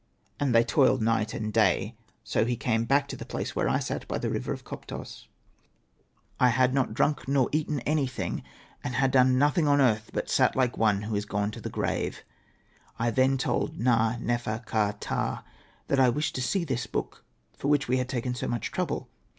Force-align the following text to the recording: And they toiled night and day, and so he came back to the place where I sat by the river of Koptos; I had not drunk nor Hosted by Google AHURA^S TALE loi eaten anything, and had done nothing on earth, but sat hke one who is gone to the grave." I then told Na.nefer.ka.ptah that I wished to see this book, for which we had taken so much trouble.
And 0.39 0.55
they 0.55 0.63
toiled 0.63 0.99
night 0.99 1.31
and 1.35 1.53
day, 1.53 1.89
and 1.89 1.95
so 2.23 2.43
he 2.43 2.55
came 2.55 2.85
back 2.85 3.07
to 3.09 3.15
the 3.15 3.23
place 3.23 3.55
where 3.55 3.69
I 3.69 3.77
sat 3.77 4.07
by 4.07 4.17
the 4.17 4.31
river 4.31 4.51
of 4.51 4.63
Koptos; 4.63 5.27
I 6.39 6.49
had 6.49 6.73
not 6.73 6.95
drunk 6.95 7.27
nor 7.27 7.49
Hosted 7.49 7.51
by 7.51 7.51
Google 7.51 7.51
AHURA^S 7.51 7.53
TALE 7.53 7.59
loi 7.61 7.61
eaten 7.61 7.79
anything, 7.91 8.43
and 8.83 8.95
had 8.95 9.11
done 9.11 9.37
nothing 9.37 9.67
on 9.67 9.79
earth, 9.79 10.09
but 10.11 10.27
sat 10.27 10.55
hke 10.55 10.75
one 10.75 11.03
who 11.03 11.15
is 11.15 11.25
gone 11.25 11.51
to 11.51 11.61
the 11.61 11.69
grave." 11.69 12.23
I 12.97 13.11
then 13.11 13.37
told 13.37 13.77
Na.nefer.ka.ptah 13.77 15.43
that 15.87 15.99
I 15.99 16.09
wished 16.09 16.33
to 16.33 16.41
see 16.41 16.63
this 16.63 16.87
book, 16.87 17.23
for 17.55 17.67
which 17.67 17.87
we 17.87 17.97
had 17.97 18.09
taken 18.09 18.33
so 18.33 18.47
much 18.47 18.71
trouble. 18.71 19.07